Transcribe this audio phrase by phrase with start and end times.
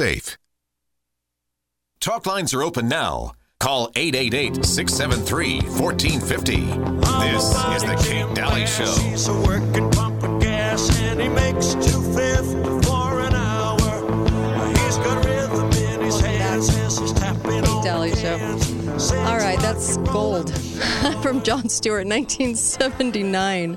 [0.00, 0.38] safe.
[2.00, 3.32] Talk lines are open now.
[3.58, 6.56] Call 888 673 1450.
[7.20, 7.44] This
[7.76, 8.90] is The Kate Dalley Show.
[9.02, 14.68] He's a working pump of gas and he makes 250 for an hour.
[14.78, 18.38] He's got rhythm in his hands as he's tapping on Dalley the Show.
[18.38, 19.12] cans.
[19.12, 20.50] All right, that's gold
[21.22, 23.76] from John Stewart, 1979.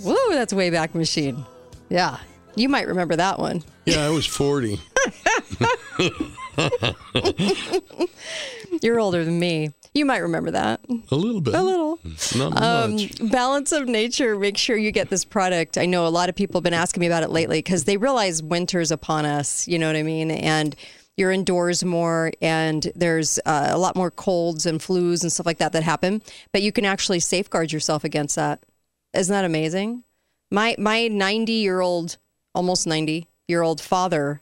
[0.00, 1.44] Woo, that's way back machine.
[1.90, 2.16] Yeah,
[2.56, 3.62] you might remember that one.
[3.84, 4.80] Yeah, I was 40.
[8.82, 9.70] You're older than me.
[9.94, 10.80] You might remember that.
[11.10, 11.54] A little bit.
[11.54, 11.98] A little.
[12.36, 13.30] Not Um, much.
[13.30, 15.78] Balance of Nature, make sure you get this product.
[15.78, 17.96] I know a lot of people have been asking me about it lately because they
[17.96, 19.68] realize winter's upon us.
[19.68, 20.30] You know what I mean?
[20.32, 20.74] And
[21.16, 25.58] you're indoors more, and there's uh, a lot more colds and flus and stuff like
[25.58, 26.22] that that happen.
[26.52, 28.64] But you can actually safeguard yourself against that.
[29.12, 30.02] Isn't that amazing?
[30.50, 32.16] My my 90 year old,
[32.52, 34.40] almost 90 year old father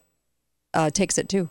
[0.74, 1.50] uh, takes it too.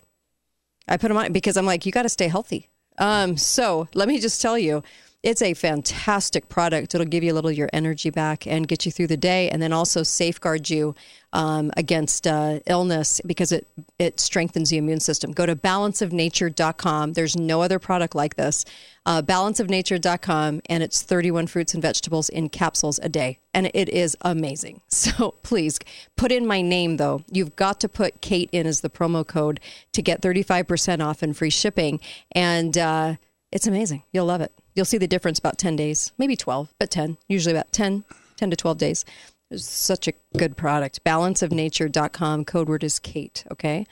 [0.87, 2.69] I put them on because I'm like, you got to stay healthy.
[2.97, 4.83] Um, so let me just tell you,
[5.23, 6.95] it's a fantastic product.
[6.95, 9.49] It'll give you a little of your energy back and get you through the day,
[9.49, 10.95] and then also safeguard you
[11.31, 13.67] um, against uh, illness because it
[13.99, 15.31] it strengthens the immune system.
[15.31, 17.13] Go to balanceofnature.com.
[17.13, 18.65] There's no other product like this.
[19.05, 24.17] Uh, balanceofnature.com, and it's 31 fruits and vegetables in capsules a day, and it is
[24.21, 24.81] amazing.
[25.11, 25.77] So please
[26.15, 27.23] put in my name though.
[27.31, 29.59] You've got to put Kate in as the promo code
[29.93, 31.99] to get 35% off and free shipping,
[32.31, 33.15] and uh,
[33.51, 34.03] it's amazing.
[34.11, 34.51] You'll love it.
[34.75, 38.05] You'll see the difference about 10 days, maybe 12, but 10, usually about 10,
[38.37, 39.05] 10 to 12 days.
[39.49, 41.03] It's such a good product.
[41.03, 42.45] Balanceofnature.com.
[42.45, 43.43] Code word is Kate.
[43.51, 43.85] Okay.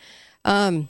[0.46, 0.88] Um,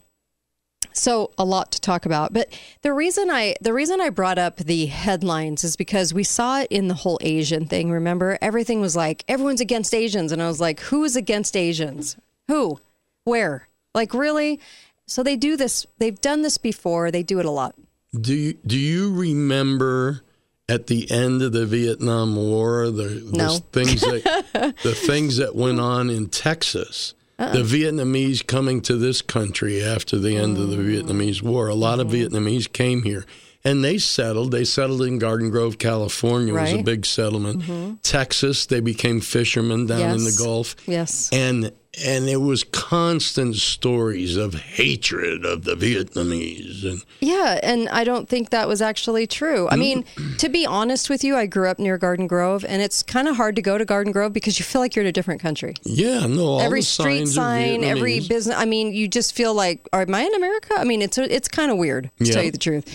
[0.93, 4.57] so a lot to talk about, but the reason I the reason I brought up
[4.57, 7.91] the headlines is because we saw it in the whole Asian thing.
[7.91, 12.17] Remember, everything was like everyone's against Asians, and I was like, who is against Asians?
[12.47, 12.79] Who?
[13.23, 13.67] Where?
[13.93, 14.59] Like really?
[15.05, 15.85] So they do this.
[15.97, 17.11] They've done this before.
[17.11, 17.75] They do it a lot.
[18.13, 20.21] Do you, do you remember
[20.67, 23.57] at the end of the Vietnam War the, the No.
[23.71, 27.13] things that the things that went on in Texas?
[27.37, 27.53] Uh-uh.
[27.53, 30.79] The Vietnamese coming to this country after the end of the oh.
[30.79, 31.67] Vietnamese War.
[31.67, 33.25] A lot of Vietnamese came here
[33.63, 34.51] and they settled.
[34.51, 36.53] They settled in Garden Grove, California.
[36.55, 37.61] It was a big settlement.
[37.61, 37.95] Mm-hmm.
[38.03, 40.75] Texas, they became fishermen down in the Gulf.
[40.87, 41.29] Yes.
[41.31, 41.71] And
[42.05, 48.27] and it was constant stories of hatred of the Vietnamese and Yeah, and I don't
[48.29, 49.67] think that was actually true.
[49.69, 50.05] I mean,
[50.37, 53.35] to be honest with you, I grew up near Garden Grove, and it's kind of
[53.35, 55.73] hard to go to Garden Grove because you feel like you're in a different country.
[55.83, 58.55] Yeah, no, all every the street signs sign, every business.
[58.57, 60.73] I mean, you just feel like, am I in America?
[60.77, 62.33] I mean, it's it's kind of weird to Yeah.
[62.33, 62.85] tell you the truth.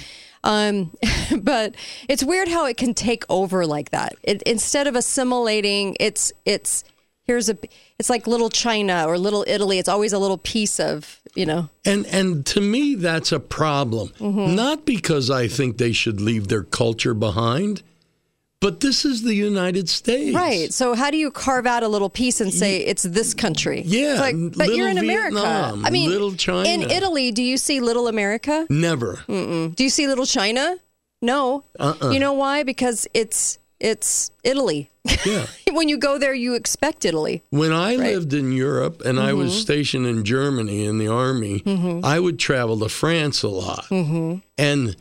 [0.43, 0.91] Um,
[1.41, 1.75] but
[2.09, 4.15] it's weird how it can take over like that.
[4.23, 6.85] It, instead of assimilating, it's it's
[7.27, 7.57] here's a
[7.99, 9.79] it's like little China or little Italy.
[9.79, 11.69] It's always a little piece of you know.
[11.85, 14.09] And and to me that's a problem.
[14.21, 14.55] Mm-hmm.
[14.55, 17.83] Not because I think they should leave their culture behind,
[18.61, 20.35] but this is the United States.
[20.35, 20.73] Right.
[20.73, 23.83] So how do you carve out a little piece and say it's this country?
[23.85, 25.35] Yeah, It's like, but little you're in America.
[25.37, 26.69] Vietnam, I mean, little China.
[26.69, 28.67] In Italy, do you see little America?
[28.71, 29.23] Never.
[29.27, 30.77] Do you see little China?
[31.21, 31.65] No.
[31.79, 32.11] Uh-uh.
[32.11, 32.63] You know why?
[32.63, 34.91] Because it's it's Italy.
[35.27, 35.47] Yeah.
[35.73, 37.43] when you go there, you expect Italy.
[37.51, 38.13] When I Right.
[38.15, 39.39] lived in Europe and I Mm-hmm.
[39.39, 41.63] was stationed in Germany in the army,
[42.05, 43.85] I would travel to France a lot.
[43.91, 44.39] Mm-hmm.
[44.59, 44.97] And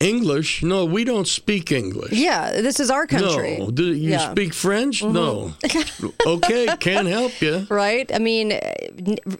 [0.00, 2.12] English, no, we don't speak English.
[2.12, 3.56] Yeah, this is our country.
[3.58, 3.70] No.
[3.70, 4.18] Do you Yeah.
[4.18, 4.32] Mm-hmm.
[4.32, 5.02] speak French?
[5.02, 5.54] No.
[6.26, 7.66] okay, can't help you.
[7.70, 8.10] right?
[8.12, 8.58] I mean,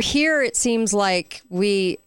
[0.01, 1.99] here it seems like we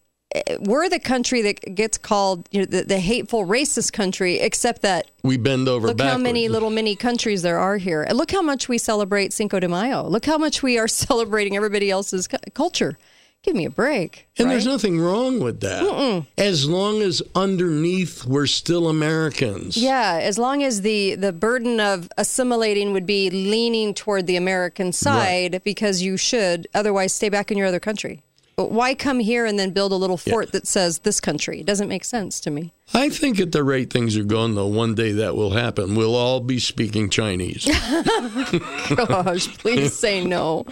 [0.59, 5.11] we're the country that gets called you know, the, the hateful racist country, except that
[5.23, 6.11] We bend over Look backwards.
[6.13, 8.03] how many little mini countries there are here.
[8.03, 10.03] And look how much we celebrate Cinco de Mayo.
[10.07, 12.97] Look how much we are celebrating everybody else's cu- culture.
[13.43, 14.27] Give me a break.
[14.37, 14.53] And right?
[14.53, 16.25] there's nothing wrong with that.
[16.37, 19.77] As long as underneath we're still Americans.
[19.77, 24.91] yeah, as long as the the burden of assimilating would be leaning toward the American
[24.91, 28.21] side because you should otherwise stay back in your other country.
[28.57, 31.59] But why come here and then build a little fort that says this country?
[31.59, 32.73] It doesn't make sense to me.
[32.91, 35.93] I think at the rate things are going, though, one day that will happen.
[35.93, 37.65] We'll all be speaking Chinese.
[38.95, 40.65] Gosh, please say no.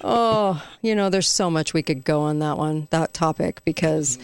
[0.00, 4.18] Oh, you know, there's so much we could go on that one, that topic, because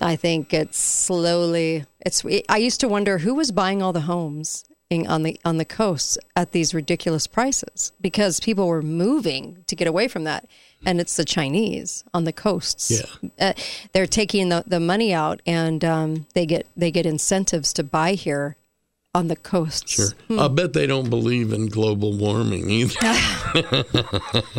[0.00, 1.84] I think it's slowly.
[1.98, 2.24] It's.
[2.48, 6.16] I used to wonder who was buying all the homes on the on the coasts
[6.36, 10.46] at these ridiculous prices because people were moving to get away from that,
[10.84, 12.90] and it's the Chinese on the coasts.
[12.90, 13.30] Yeah.
[13.48, 13.52] Uh,
[13.92, 18.12] they're taking the, the money out, and um, they get they get incentives to buy
[18.12, 18.56] here
[19.12, 19.90] on the coasts.
[19.92, 20.38] Sure.
[20.38, 22.94] I bet they don't believe in global warming either.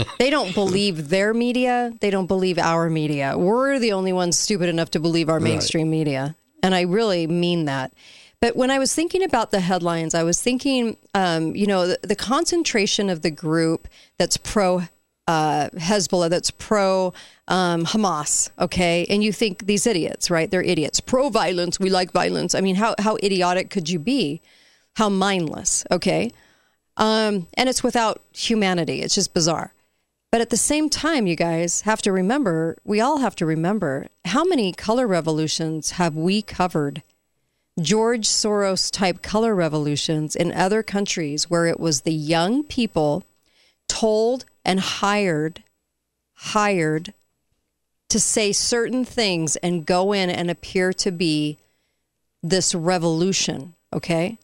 [0.17, 1.93] They don't believe their media.
[2.01, 3.37] They don't believe our media.
[3.37, 6.35] We're the only ones stupid enough to believe our mainstream media.
[6.63, 7.93] And I really mean that.
[8.39, 11.99] But when I was thinking about the headlines, I was thinking, um, you know, the,
[12.03, 13.87] the concentration of the group
[14.17, 14.83] that's pro
[15.27, 17.13] uh, Hezbollah, that's pro
[17.47, 19.05] um, Hamas, okay?
[19.09, 20.49] And you think these idiots, right?
[20.49, 20.99] They're idiots.
[21.01, 22.55] Pro violence, we like violence.
[22.55, 24.41] I mean, how, how idiotic could you be?
[24.95, 26.31] How mindless, okay?
[26.95, 29.01] Um, and it's without humanity.
[29.01, 29.73] It's just bizarre.
[30.31, 34.07] But at the same time, you guys have to remember, we all have to remember
[34.25, 37.03] how many color revolutions have we covered?
[37.79, 43.25] George Soros type color revolutions in other countries where it was the young people
[43.87, 45.63] told and hired,
[46.33, 47.13] hired
[48.09, 51.57] to say certain things and go in and appear to be
[52.41, 54.37] this revolution, okay?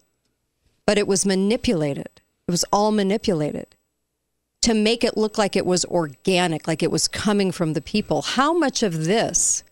[0.85, 2.09] But it was manipulated.
[2.47, 3.67] It was all manipulated
[4.61, 8.21] to make it look like it was organic, like it was coming from the people.
[8.21, 9.63] How much of this,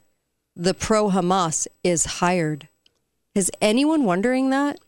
[0.55, 2.67] the pro Hamas, is hired?
[3.35, 4.79] Is anyone wondering that?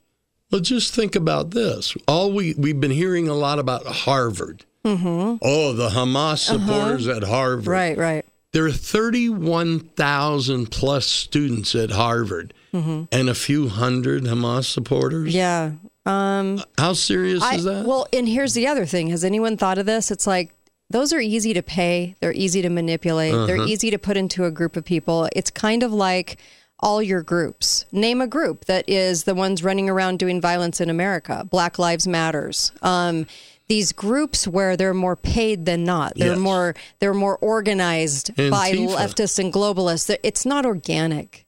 [0.52, 1.96] Well, just think about this.
[2.08, 4.66] All we we've been hearing a lot about Harvard.
[4.86, 5.38] Mm-hmm.
[5.42, 7.68] Oh, the Hamas supporters at Harvard.
[7.68, 8.26] Right, right.
[8.52, 15.34] There are 31,000 plus students at Harvard and a few hundred Hamas supporters.
[15.34, 15.72] Yeah.
[16.06, 17.86] Um, How serious I, is that?
[17.86, 19.08] Well, and here's the other thing.
[19.08, 20.12] Has anyone thought of this?
[20.12, 20.54] It's like
[20.90, 22.16] those are easy to pay.
[22.20, 23.32] They're easy to manipulate.
[23.34, 23.66] They're Uh-huh.
[23.68, 25.30] easy to put into a group of people.
[25.36, 26.38] It's kind of like
[26.84, 27.86] all your groups.
[27.92, 31.48] Name a group that is the ones running around doing violence in America.
[31.50, 32.72] Black Lives Matters.
[32.82, 33.26] Um,
[33.70, 36.14] these groups where they're more paid than not.
[36.16, 36.38] They're Yes.
[36.40, 40.16] more they're more organized by leftists and globalists.
[40.22, 41.46] It's not organic.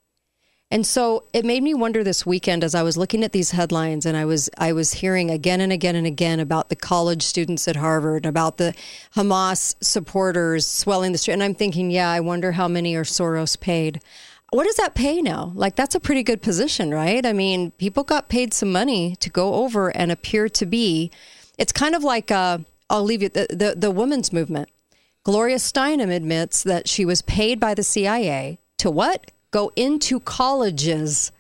[0.72, 4.06] And so it made me wonder this weekend as I was looking at these headlines
[4.06, 7.68] and I was I was hearing again and again and again about the college students
[7.68, 8.74] at Harvard, about the
[9.16, 11.34] Hamas supporters swelling the street.
[11.36, 14.02] And I'm thinking, yeah, I wonder how many are Soros paid.
[14.52, 15.52] What does that pay now?
[15.56, 17.26] Like that's a pretty good position, right?
[17.26, 21.12] I mean, people got paid some money to go over and appear to be.
[21.58, 22.60] It's kind of like uh,
[22.90, 24.70] I'll leave you the, the the women's movement.
[25.24, 29.32] Gloria Steinem admits that she was paid by the CIA to what?
[29.50, 31.32] Go into colleges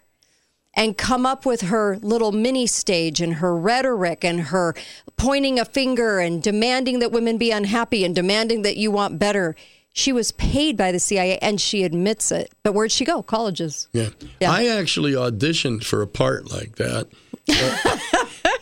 [0.73, 4.75] and come up with her little mini stage and her rhetoric and her
[5.17, 9.55] pointing a finger and demanding that women be unhappy and demanding that you want better.
[9.97, 12.51] She was paid by the CIA and she admits it.
[12.63, 13.23] But where'd she go?
[13.23, 13.87] Colleges.
[13.93, 14.09] Yeah.
[14.41, 14.51] Yeah.
[14.51, 17.07] I actually auditioned for a part like that.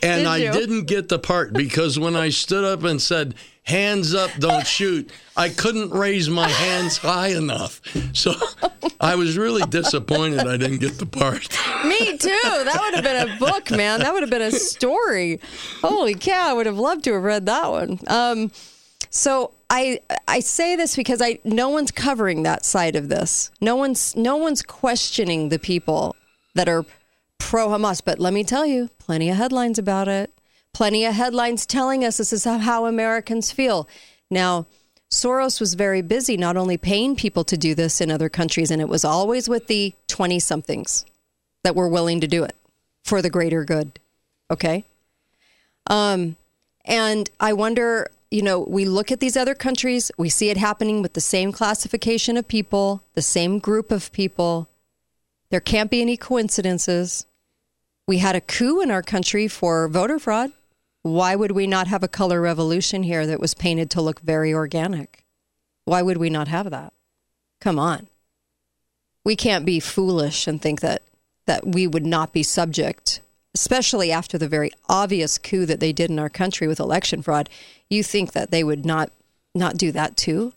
[0.03, 0.51] and Did I you?
[0.51, 3.33] didn't get the part because when I stood up and said,
[3.63, 7.81] hands up, don't shoot, I couldn't raise my hands high enough.
[8.13, 8.33] So
[9.01, 11.49] I was really disappointed I didn't get the part.
[11.83, 12.29] Me too.
[12.43, 14.01] That would have been a book, man.
[14.01, 15.39] That would have been a story.
[15.81, 16.51] Holy cow!
[16.51, 17.99] I would have loved to have read that one.
[18.07, 18.51] Um,
[19.15, 23.51] so I I say this because I no one's covering that side of this.
[23.61, 26.15] No one's no one's questioning the people
[26.55, 26.83] that are
[27.37, 28.01] pro Hamas.
[28.03, 30.31] But let me tell you, plenty of headlines about it.
[30.73, 33.87] Plenty of headlines telling us this is how, Americans feel.
[34.31, 34.65] Now,
[35.11, 38.81] Soros was very busy not only paying people to do this in other countries, and
[38.81, 41.05] it was always with the 20 somethings
[41.63, 42.55] that were willing to do it
[43.03, 43.99] for the greater good.
[44.49, 44.85] Okay.
[45.85, 46.35] Um,
[46.85, 51.03] and I wonder, you know, we look at these other countries, we see it happening
[51.03, 54.67] with the same classification of people, the same group of people.
[55.51, 57.27] There can't be any coincidences.
[58.07, 60.51] We had a coup in our country for voter fraud.
[61.03, 64.51] Why would we not have a color revolution here that was painted to look very
[64.51, 65.23] organic?
[65.85, 66.91] Why would we not have that?
[67.61, 68.07] Come on.
[69.23, 71.03] We can't be foolish and think that
[71.45, 73.21] that we would not be subject,
[73.55, 77.49] especially after the very obvious coup that they did in our country with election fraud.
[77.89, 79.11] You think that they would not
[79.55, 80.53] not do that too?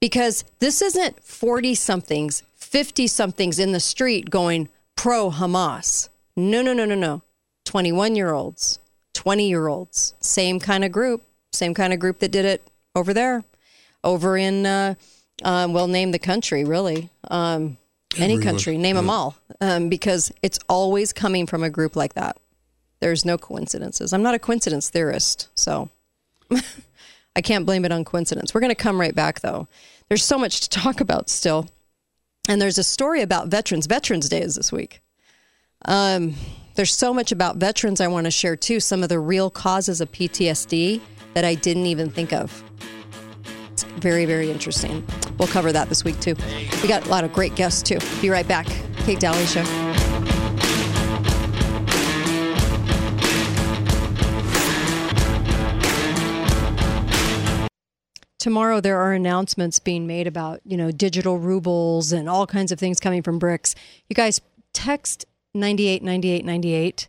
[0.00, 6.08] Because this isn't 40 somethings, 50 somethings in the street going pro Hamas.
[6.36, 7.22] No, no, no, no, no.
[7.64, 8.78] 21 year olds,
[9.14, 13.14] 20 year olds, same kind of group, same kind of group that did it over
[13.14, 13.44] there,
[14.04, 14.94] over in, uh,
[15.42, 17.10] uh, well, name the country, really.
[17.30, 17.76] Um,
[18.18, 18.42] any Everyone.
[18.42, 22.36] country, name them all, um, because it's always coming from a group like that.
[23.00, 24.12] There's no coincidences.
[24.12, 25.90] I'm not a coincidence theorist, so
[27.36, 28.54] I can't blame it on coincidence.
[28.54, 29.68] We're going to come right back, though.
[30.08, 31.68] There's so much to talk about still.
[32.48, 33.86] And there's a story about veterans.
[33.86, 35.00] Veterans Day is this week.
[35.84, 36.34] Um,
[36.76, 38.80] there's so much about veterans I want to share too.
[38.80, 41.00] Some of the real causes of PTSD
[41.34, 42.62] that I didn't even think of.
[43.76, 45.04] It's very, very interesting.
[45.36, 46.34] We'll cover that this week, too.
[46.80, 47.98] We got a lot of great guests, too.
[48.22, 48.66] Be right back.
[49.04, 49.64] Kate Dalley Show.
[58.38, 62.78] tomorrow there are announcements being made about you know digital rubles and all kinds of
[62.78, 63.74] things coming from BRICS.
[64.08, 64.40] You guys
[64.72, 67.08] text 989898.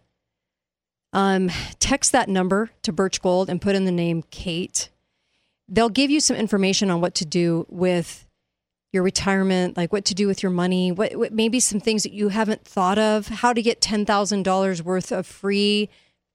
[1.14, 4.90] Um, text that number to Birch Gold and put in the name Kate
[5.70, 8.26] They'll give you some information on what to do with
[8.94, 12.14] your retirement, like what to do with your money, what, what maybe some things that
[12.14, 15.90] you haven't thought of, how to get ten thousand dollars worth of free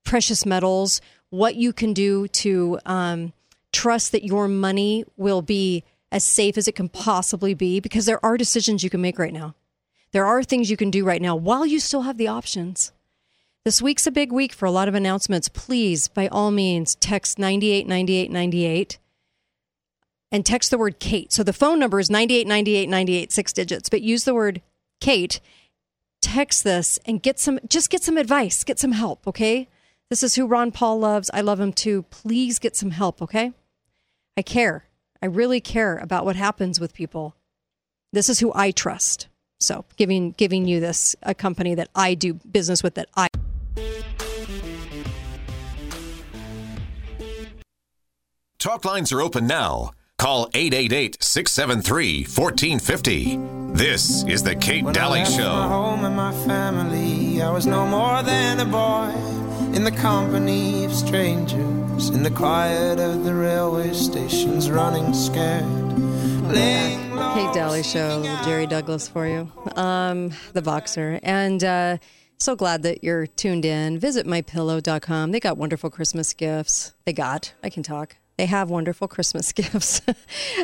[0.04, 3.32] precious metals, what you can do to um,
[3.72, 8.24] trust that your money will be as safe as it can possibly be, because there
[8.24, 9.54] are decisions you can make right now.
[10.12, 12.92] There are things you can do right now while you still have the options.
[13.64, 15.48] This week's a big week for a lot of announcements.
[15.48, 18.98] Please, by all means, text 989898
[20.32, 21.30] and text the word Kate.
[21.30, 24.62] So the phone number is 989898, six digits, but use the word
[25.00, 25.40] Kate.
[26.22, 29.68] Text this and get some, just get some advice, get some help, okay?
[30.08, 31.30] This is who Ron Paul loves.
[31.34, 32.02] I love him too.
[32.04, 33.52] Please get some help, okay?
[34.36, 34.86] I care.
[35.20, 37.36] I really care about what happens with people.
[38.12, 39.28] This is who I trust.
[39.60, 43.28] So, giving giving you this a company that I do business with that I
[48.58, 49.92] Talk lines are open now.
[50.22, 53.72] Call 888 673 1450.
[53.72, 55.50] This is The Kate When I Dalley left My Show.
[55.50, 57.42] home and my family.
[57.42, 59.10] I was no more than a boy
[59.74, 62.10] in the company of strangers.
[62.10, 65.64] In the quiet of the railway stations, running scared.
[65.66, 68.44] Low, Kate Dalley Show, singing.
[68.44, 71.18] Jerry Douglas for you, um, the boxer.
[71.24, 71.98] And uh,
[72.38, 73.98] so glad that you're tuned in.
[73.98, 75.32] Visit mypillow.com.
[75.32, 76.94] They got wonderful Christmas gifts.
[77.06, 78.14] They got, I can talk.
[78.36, 80.00] They have wonderful Christmas gifts.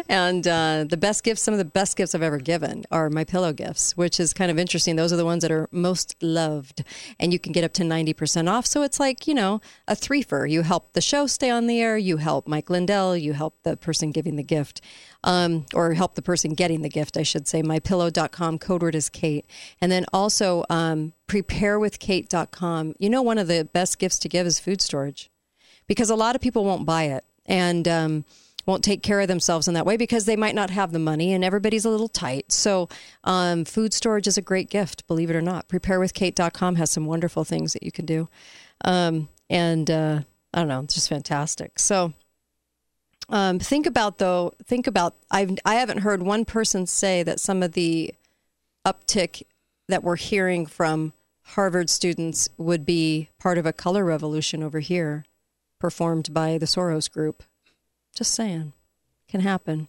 [0.08, 3.24] and uh, the best gifts, some of the best gifts I've ever given are my
[3.24, 4.96] pillow gifts, which is kind of interesting.
[4.96, 6.84] Those are the ones that are most loved.
[7.20, 8.66] And you can get up to 90% off.
[8.66, 10.50] So it's like, you know, a threefer.
[10.50, 13.76] You help the show stay on the air, you help Mike Lindell, you help the
[13.76, 14.80] person giving the gift
[15.24, 17.62] um, or help the person getting the gift, I should say.
[17.62, 19.46] MyPillow.com, code word is Kate.
[19.80, 22.94] And then also um, preparewithkate.com.
[22.98, 25.30] You know, one of the best gifts to give is food storage
[25.86, 28.24] because a lot of people won't buy it and um,
[28.66, 31.32] won't take care of themselves in that way because they might not have the money
[31.32, 32.52] and everybody's a little tight.
[32.52, 32.88] So,
[33.24, 35.68] um, food storage is a great gift, believe it or not.
[35.68, 38.28] Preparewithkate.com has some wonderful things that you can do.
[38.84, 40.20] Um, and uh,
[40.54, 41.78] I don't know, it's just fantastic.
[41.78, 42.12] So,
[43.30, 44.54] um, think about though.
[44.64, 45.14] Think about.
[45.30, 48.14] I've I haven't heard one person say that some of the
[48.86, 49.42] uptick
[49.88, 51.12] that we're hearing from
[51.42, 55.24] Harvard students would be part of a color revolution over here,
[55.78, 57.42] performed by the Soros Group.
[58.14, 58.72] Just saying,
[59.28, 59.88] can happen.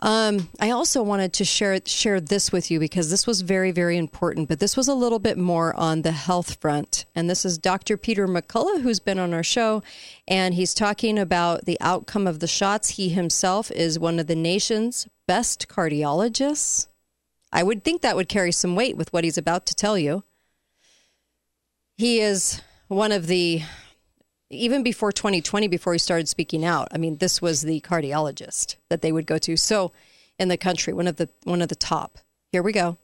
[0.00, 3.96] Um, I also wanted to share share this with you because this was very very
[3.96, 4.46] important.
[4.48, 7.96] But this was a little bit more on the health front, and this is Dr.
[7.96, 9.82] Peter McCullough who's been on our show,
[10.28, 12.90] and he's talking about the outcome of the shots.
[12.90, 16.88] He himself is one of the nation's best cardiologists.
[17.50, 20.24] I would think that would carry some weight with what he's about to tell you.
[21.96, 23.62] He is one of the
[24.50, 29.02] even before 2020 before he started speaking out i mean this was the cardiologist that
[29.02, 29.56] they would go to.
[29.56, 29.92] So
[30.38, 32.18] in the country one of the one of the top.
[32.52, 32.96] Here we go.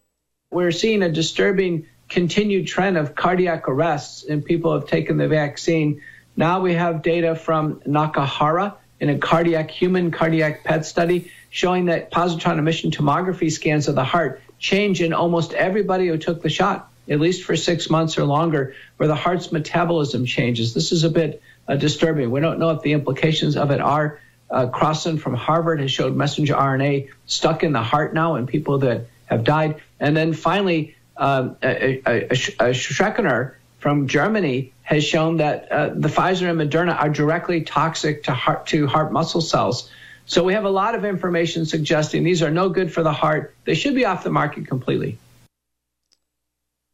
[0.50, 5.28] We're seeing a disturbing continued trend of cardiac arrests in people who have taken the
[5.28, 6.02] vaccine.
[6.36, 12.10] Now we have data from Nakahara in a cardiac human cardiac PET study showing that
[12.10, 16.91] positron emission tomography scans of the heart change in almost everybody who took the shot,
[17.08, 20.74] at least for six months or longer, where the heart's metabolism changes.
[20.74, 22.30] This is a bit uh, disturbing.
[22.30, 24.20] We don't know if the implications of it are.
[24.50, 28.78] Uh, Krauson from Harvard has showed messenger RNA stuck in the heart now in people
[28.78, 29.80] that have died.
[29.98, 36.08] And then finally, um, a, a, a, Schreckenberg from Germany has shown that uh, the
[36.08, 39.90] Pfizer and Moderna are directly toxic to heart to heart muscle cells.
[40.26, 43.54] So we have a lot of information suggesting these are no good for the heart.
[43.64, 45.18] They should be off the market completely.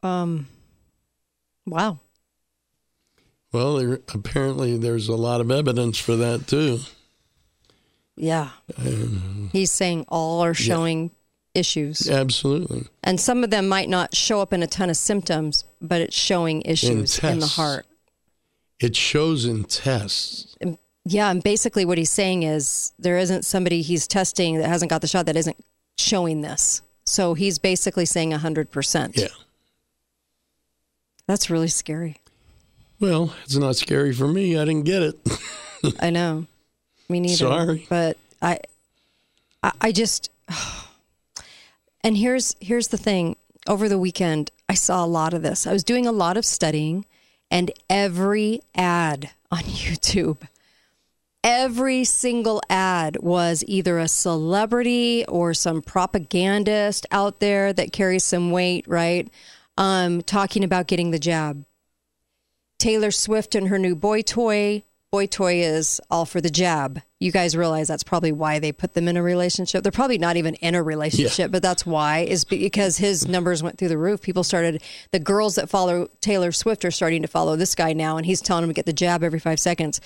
[0.02, 0.46] Um
[1.66, 1.98] wow
[3.52, 6.78] Well, there, apparently there's a lot of evidence for that too.
[8.16, 8.50] yeah
[9.52, 11.10] he's saying all are showing
[11.54, 12.86] issues Absolutely.
[13.02, 16.16] and some of them might not show up in a ton of symptoms but it's
[16.16, 17.86] showing issues in, the heart
[18.80, 20.56] It shows in tests.
[21.04, 25.00] yeah and basically what he's saying is there isn't somebody he's testing that hasn't got
[25.00, 25.56] the shot that isn't
[25.96, 29.28] showing this so he's basically saying 100% Yeah.
[31.28, 32.16] That's really scary
[32.98, 34.58] Well, it's not scary for me.
[34.58, 35.16] I didn't get it.
[36.00, 36.46] I know.
[37.08, 37.36] Me neither.
[37.36, 37.86] Sorry.
[37.88, 38.58] But I,
[39.62, 40.30] I, I just,
[42.02, 43.36] and here's here's the thing.
[43.68, 45.66] Over the weekend, I saw a lot of this.
[45.66, 47.04] I was doing a lot of studying,
[47.50, 50.38] and every ad on YouTube,
[51.44, 58.50] every single ad was either a celebrity or some propagandist out there that carries some
[58.50, 59.28] weight, right?
[59.78, 61.64] Um, talking about getting the jab.
[62.80, 64.82] Taylor Swift and her new boy toy.
[65.12, 67.00] Boy toy is all for the jab.
[67.20, 69.82] You guys realize that's probably why they put them in a relationship.
[69.84, 73.78] They're probably not even in a relationship, but that's why is because his numbers went
[73.78, 74.20] through the roof.
[74.20, 74.82] People started
[75.12, 78.42] the girls that follow Taylor Swift are starting to follow this guy now, and he's
[78.42, 80.00] telling them to get the jab every five seconds.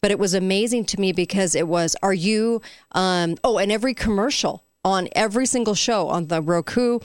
[0.00, 2.62] But it was amazing to me because it was, are you?
[2.92, 6.98] Um, oh, and every commercial on every single show on the Roku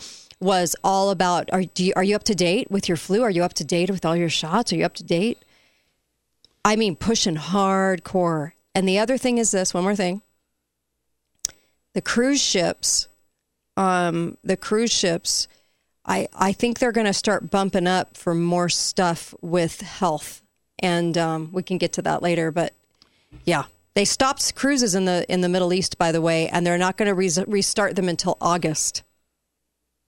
[0.44, 3.24] was all about are you, are you up to date with your flu?
[3.24, 4.72] Are you up to date with all your shots?
[4.72, 5.40] Are you up to date?
[6.66, 8.54] I mean, pushing hardcore.
[8.76, 10.22] And the other thing is this one more thing.
[11.94, 13.08] The cruise ships,
[13.78, 15.48] um, the cruise ships,
[16.06, 20.42] I, I think they're going to start bumping up for more stuff with health.
[20.80, 22.52] And um, we can get to that later.
[22.52, 22.74] But
[23.46, 26.78] yeah, they stopped cruises in the in the Middle East, by the way, and they're
[26.78, 29.04] not going to re- restart them until August.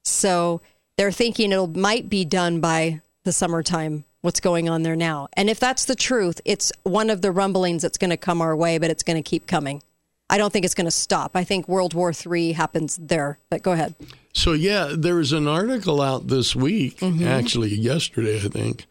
[0.06, 0.62] So
[0.98, 4.06] they're thinking it might be done by the summertime.
[4.22, 5.28] What's going on there now?
[5.34, 8.56] And if that's the truth, it's one of the rumblings that's going to come our
[8.56, 9.84] way, but it's going to keep coming.
[10.30, 11.36] I don't think it's going to stop.
[11.36, 13.38] I think World War III happens there.
[13.52, 13.94] But go ahead.
[14.34, 17.26] So yeah, there was an article out this week, mm-hmm.
[17.28, 18.88] actually yesterday, I think,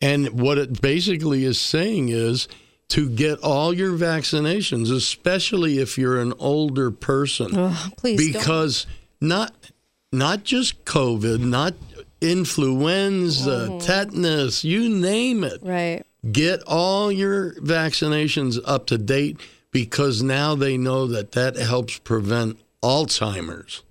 [0.00, 2.46] and what it basically is saying is
[2.90, 8.40] to get all your vaccinations, especially if you're an older person, Oh, please don't.
[8.40, 8.86] because
[9.20, 9.52] not
[10.12, 11.74] not just COVID, not
[12.20, 15.60] influenza, tetanus, you name it.
[15.62, 16.04] Right.
[16.30, 19.38] Get all your vaccinations up to date
[19.70, 23.82] because now they know that that helps prevent Alzheimer's.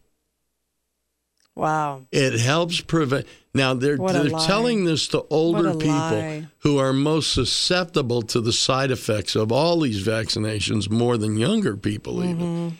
[1.56, 2.04] Wow.
[2.12, 3.26] It helps prevent.
[3.54, 4.46] Now they're they're lie.
[4.46, 6.48] telling this to older people lie.
[6.60, 11.76] who are most susceptible to the side effects of all these vaccinations more than younger
[11.76, 12.76] people Mm-hmm.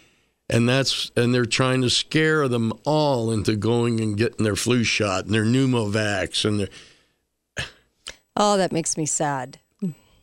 [0.50, 4.84] And that's and they're trying to scare them all into going and getting their flu
[4.84, 6.70] shot and their pneumovax and their
[8.38, 9.60] Oh, that makes me sad.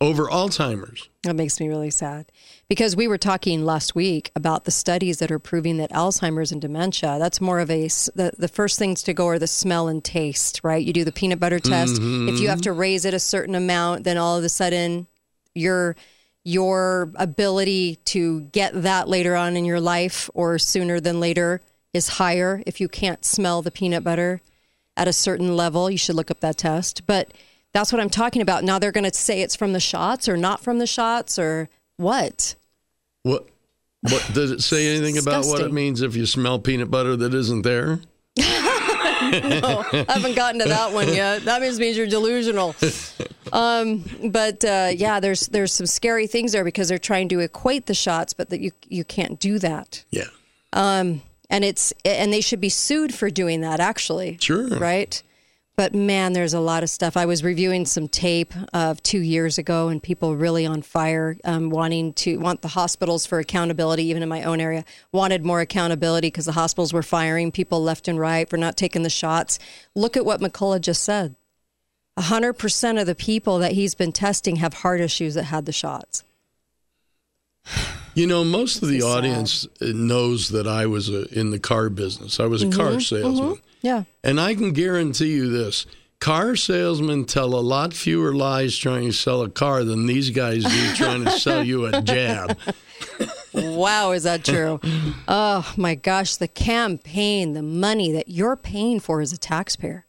[0.00, 1.08] over Alzheimer's.
[1.24, 2.30] That makes me really sad
[2.68, 6.60] because we were talking last week about the studies that are proving that Alzheimer's and
[6.60, 7.16] dementia.
[7.18, 10.60] That's more of a the the first things to go are the smell and taste,
[10.62, 10.84] right?
[10.84, 11.96] You do the peanut butter test.
[11.96, 12.62] If you have mm-hmm.
[12.62, 15.06] to raise it a certain amount, then all of a sudden
[15.54, 15.96] your
[16.44, 21.60] your ability to get that later on in your life or sooner than later
[21.92, 24.42] is higher if you can't smell the peanut butter
[24.96, 25.90] at a certain level.
[25.90, 27.06] You should look up that test.
[27.06, 27.32] But
[27.72, 28.62] that's what I'm talking about.
[28.62, 31.68] Now they're going to say it's from the shots or not from the shots or
[31.96, 32.54] what?
[33.22, 33.48] What
[34.02, 37.32] what does it say anything about what it means if you smell peanut butter that
[37.32, 38.00] isn't there?
[40.08, 41.44] I haven't gotten to that one yet.
[41.44, 42.74] That means means you're delusional.
[43.52, 47.86] Um, but uh, yeah, there's there's some scary things there because they're trying to equate
[47.86, 50.04] the shots, but that you you can't do that.
[50.10, 50.24] Yeah.
[50.72, 54.66] and it's and they should be sued for doing that actually Sure.
[54.78, 55.22] right
[55.76, 59.58] but man there's a lot of stuff i was reviewing some tape of two years
[59.58, 64.22] ago and people really on fire um, wanting to want the hospitals for accountability even
[64.22, 68.18] in my own area wanted more accountability because the hospitals were firing people left and
[68.18, 69.58] right for not taking the shots
[69.94, 71.34] look at what mccullough just said
[72.18, 76.22] 100% of the people that he's been testing have heart issues that had the shots
[78.14, 79.08] You know, most of the sad.
[79.08, 82.38] audience uh, knows that I was a, in the car business.
[82.38, 82.78] I was a Mm-hmm.
[82.80, 83.58] car salesman.
[83.84, 85.86] Yeah And I can guarantee you this
[86.18, 90.64] car salesmen tell a lot fewer lies trying to sell a car than these guys
[90.64, 92.58] do trying to sell you a jab.
[93.54, 94.80] Wow, is that true?
[95.28, 100.06] oh my gosh, the campaign, the money that you're paying for as a taxpayer.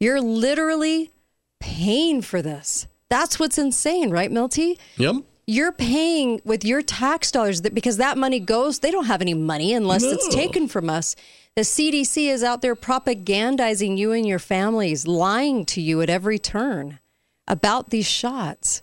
[0.00, 1.12] You're literally
[1.60, 2.88] paying for this.
[3.08, 4.80] That's what's insane, right, Milty?
[4.96, 5.14] Yep.
[5.46, 9.34] You're paying with your tax dollars that because that money goes, they don't have any
[9.34, 11.16] money unless it's taken from us.
[11.56, 16.38] The CDC is out there propagandizing you and your families, lying to you at every
[16.38, 16.98] turn
[17.46, 18.82] about these shots.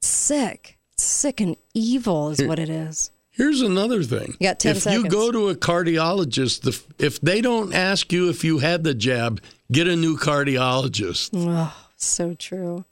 [0.00, 0.78] Sick.
[0.96, 3.10] Sick and evil is what it is.
[3.30, 4.36] Here's another thing.
[4.38, 8.28] You got 10 if you go to a cardiologist, the, if they don't ask you
[8.28, 11.30] if you had the jab, get a new cardiologist.
[11.34, 12.84] Oh, so true.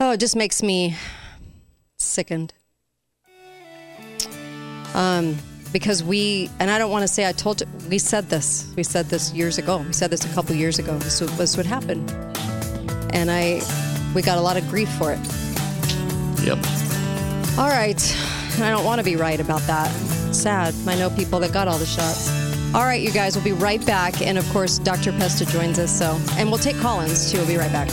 [0.00, 0.96] Oh, it just makes me
[2.06, 2.54] sickened.
[4.94, 5.36] Um,
[5.72, 8.72] because we, and I don't want to say I told you, we said this.
[8.76, 9.78] We said this years ago.
[9.78, 10.96] We said this a couple years ago.
[10.98, 12.08] This would, this would happen.
[13.12, 13.60] And I,
[14.14, 15.18] we got a lot of grief for it.
[16.44, 16.58] Yep.
[17.58, 18.00] All right.
[18.58, 19.90] I don't want to be right about that.
[20.34, 20.74] Sad.
[20.86, 22.30] I know people that got all the shots.
[22.74, 24.20] All right, you guys, we'll be right back.
[24.22, 25.12] And of course, Dr.
[25.12, 25.96] Pesta joins us.
[25.96, 27.38] So, and we'll take call-ins too.
[27.38, 27.88] We'll be right back.